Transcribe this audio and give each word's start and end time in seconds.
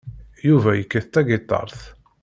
Yuba 0.47 0.71
yekkat 0.75 1.07
tagiṭart. 1.13 1.79